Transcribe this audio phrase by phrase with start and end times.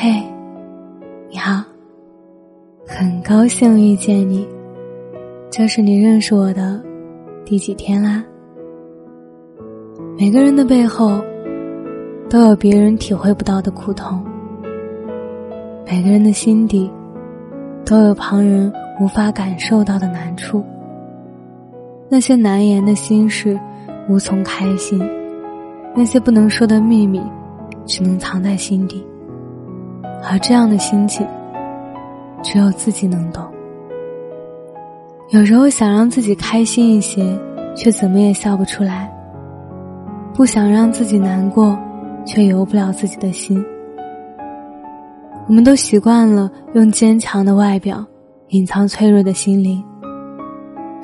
[0.00, 0.22] 嘿，
[1.28, 1.60] 你好，
[2.86, 4.46] 很高兴遇见你。
[5.50, 6.80] 这是你认识我的
[7.44, 8.22] 第几天啦？
[10.16, 11.20] 每个人的背后
[12.30, 14.24] 都有别人体会不到的苦痛，
[15.84, 16.88] 每个人的心底
[17.84, 20.64] 都有旁人无法感受到的难处。
[22.08, 23.58] 那些难言的心事，
[24.08, 25.00] 无从开心；
[25.92, 27.20] 那些不能说的秘密，
[27.84, 29.04] 只能藏在心底。
[30.22, 31.26] 而这样的心情，
[32.42, 33.44] 只有自己能懂。
[35.30, 37.38] 有时候想让自己开心一些，
[37.76, 39.08] 却怎么也笑不出来；
[40.34, 41.78] 不想让自己难过，
[42.24, 43.62] 却由不了自己的心。
[45.46, 48.04] 我们都习惯了用坚强的外表
[48.48, 49.82] 隐藏脆弱的心灵，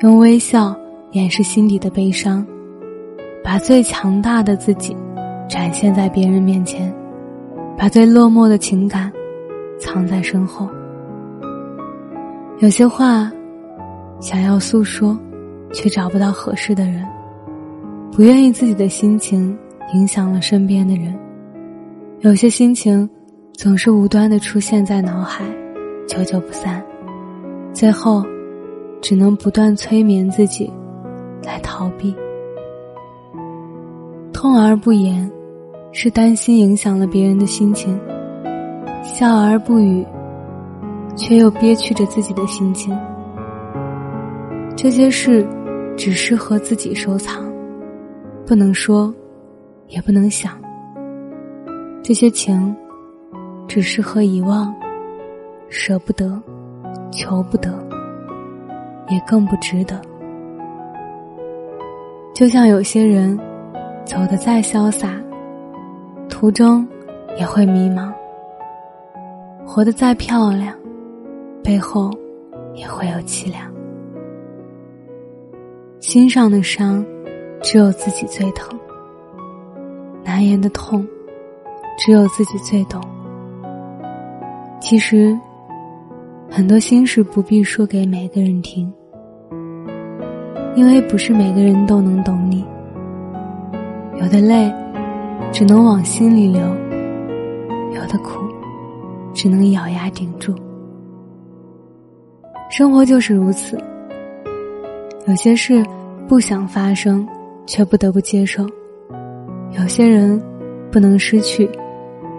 [0.01, 0.75] 用微笑
[1.11, 2.45] 掩饰心底的悲伤，
[3.43, 4.95] 把最强大的自己
[5.47, 6.93] 展现在别人面前。
[7.77, 9.11] 把最落寞的情感
[9.79, 10.69] 藏在身后。
[12.59, 13.31] 有些话
[14.19, 15.17] 想要诉说，
[15.73, 17.03] 却找不到合适的人；
[18.11, 19.57] 不愿意自己的心情
[19.93, 21.13] 影响了身边的人。
[22.21, 23.07] 有些心情
[23.53, 25.43] 总是无端的出现在脑海，
[26.07, 26.81] 久久不散，
[27.73, 28.25] 最后
[29.01, 30.71] 只能不断催眠自己
[31.43, 32.15] 来逃避。
[34.31, 35.29] 痛而不言。
[35.97, 37.97] 是担心影响了别人的心情，
[39.01, 40.05] 笑而不语，
[41.15, 42.93] 却又憋屈着自己的心情。
[44.75, 45.47] 这些事
[45.95, 47.49] 只适合自己收藏，
[48.45, 49.11] 不能说，
[49.87, 50.51] 也不能想。
[52.03, 52.75] 这些情
[53.65, 54.75] 只适合遗忘，
[55.69, 56.37] 舍不得，
[57.09, 57.73] 求不得，
[59.07, 60.01] 也更不值得。
[62.33, 63.39] 就像有些人
[64.03, 65.21] 走得再潇洒。
[66.29, 66.85] 途中
[67.37, 68.11] 也会迷茫，
[69.65, 70.75] 活得再漂亮，
[71.63, 72.11] 背后
[72.73, 73.71] 也会有凄凉。
[75.99, 77.05] 心上的伤，
[77.61, 78.77] 只有自己最疼；
[80.23, 81.05] 难言的痛，
[81.97, 83.01] 只有自己最懂。
[84.79, 85.37] 其实，
[86.49, 88.91] 很多心事不必说给每个人听，
[90.75, 92.65] 因为不是每个人都能懂你。
[94.19, 94.71] 有的累。
[95.51, 96.61] 只能往心里流，
[97.93, 98.41] 有的苦，
[99.33, 100.53] 只能咬牙顶住。
[102.69, 103.77] 生活就是如此，
[105.27, 105.81] 有些事
[106.27, 107.25] 不想发生，
[107.65, 108.65] 却不得不接受；
[109.79, 110.41] 有些人
[110.91, 111.69] 不能失去，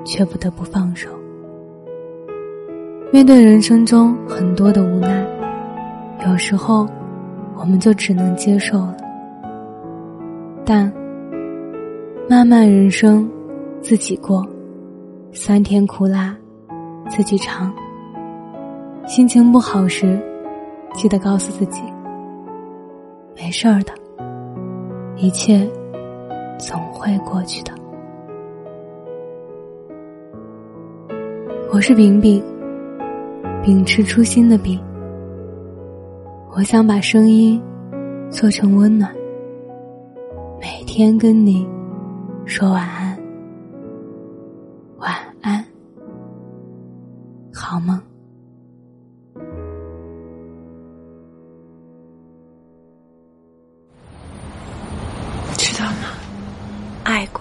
[0.04, 1.08] 却不得不放手。
[3.10, 5.26] 面对人生中很多的无奈，
[6.28, 6.86] 有时候
[7.56, 8.96] 我们就只能接受了，
[10.66, 10.92] 但。
[12.28, 13.30] 漫漫人生，
[13.80, 14.42] 自己过；
[15.30, 16.36] 酸甜苦辣，
[17.08, 17.72] 自己尝。
[19.06, 20.20] 心情不好时，
[20.94, 21.82] 记得告诉自己：
[23.36, 23.92] 没事儿的，
[25.14, 25.70] 一切
[26.58, 27.72] 总会过去的。
[31.72, 32.42] 我是饼饼，
[33.62, 34.82] 秉持初心的饼。
[36.56, 37.62] 我想把声音
[38.30, 39.14] 做成温暖，
[40.60, 41.64] 每天跟你。
[42.46, 43.18] 说晚安，
[44.98, 45.12] 晚
[45.42, 45.62] 安，
[47.52, 48.00] 好梦。
[55.58, 56.08] 知道吗？
[57.02, 57.40] 爱过，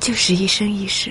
[0.00, 1.10] 就是一生一世。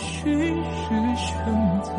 [0.00, 1.30] 许是选
[1.82, 1.92] 择，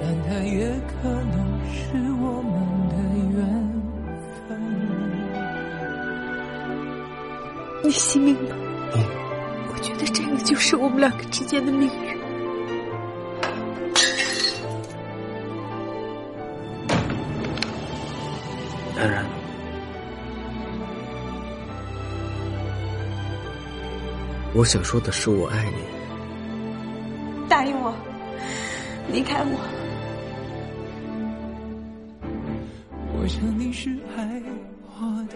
[0.00, 1.36] 但它也可能
[1.72, 1.78] 是
[2.20, 2.52] 我们
[2.88, 2.94] 的
[3.32, 3.38] 缘
[4.46, 4.48] 分。
[7.82, 8.56] 你信命吗？
[9.72, 12.10] 我觉得这个就是我们两个之间的命运。
[18.98, 19.24] 安然，
[24.52, 25.99] 我想说的是，我爱你。
[29.12, 29.58] 离开我。
[33.12, 34.42] 我想你是爱
[34.86, 35.34] 我的，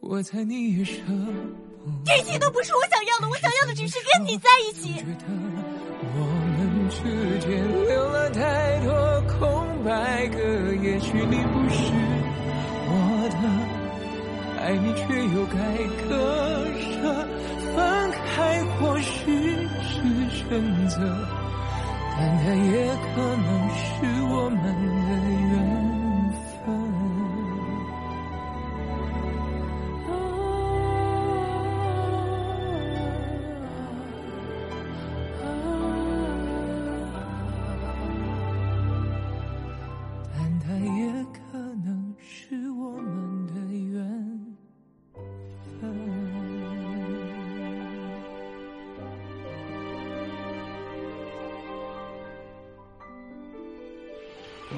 [0.00, 2.14] 我猜你也舍不得。
[2.16, 4.94] 这些都不是我想要的，我想要的只是跟你在一起。
[4.94, 5.24] 觉得
[6.16, 6.18] 我
[6.56, 7.02] 们之
[7.40, 7.48] 间
[7.88, 8.92] 留了太多
[9.38, 10.38] 空白格，
[10.82, 11.92] 也许你不是
[12.86, 12.92] 我
[13.42, 13.44] 的，
[14.62, 15.02] 爱你却
[15.34, 15.56] 又该
[16.08, 16.12] 割
[16.78, 17.28] 舍，
[17.74, 17.76] 分
[18.28, 19.12] 开或许
[19.82, 19.92] 是
[20.30, 20.42] 选
[20.88, 20.96] 择，
[22.16, 25.83] 但它也可能是我们的缘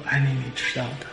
[0.07, 1.05] 我爱你，你知道的。